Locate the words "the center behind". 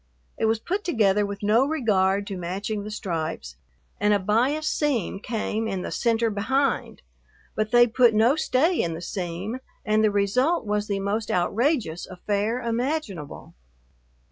5.83-7.03